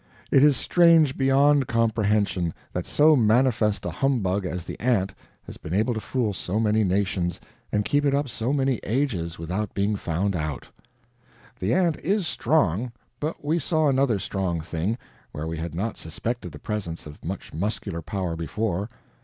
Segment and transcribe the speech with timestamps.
[0.31, 5.75] It is strange, beyond comprehension, that so manifest a humbug as the ant has been
[5.75, 7.39] able to fool so many nations
[7.71, 10.67] and keep it up so many ages without being found out.
[11.59, 14.97] The ant is strong, but we saw another strong thing,
[15.33, 18.89] where we had not suspected the presence of much muscular power before.